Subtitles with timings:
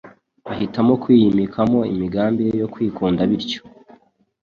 [0.51, 3.61] ahitamo kwiyimikamo imigambi ye yo kwikunda, bityo,